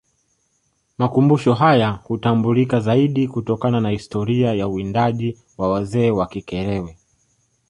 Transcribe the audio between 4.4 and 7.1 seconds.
ya uwindaji wa wazee wa Kikerewe